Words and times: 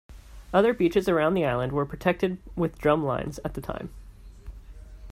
Other 0.51 0.73
beaches 0.73 1.07
around 1.07 1.35
the 1.35 1.45
island 1.45 1.73
were 1.73 1.85
protected 1.85 2.39
with 2.55 2.79
drum 2.79 3.05
lines 3.05 3.39
at 3.45 3.53
the 3.53 3.61
time. 3.61 3.91